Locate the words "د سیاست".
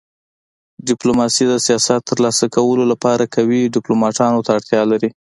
1.47-1.99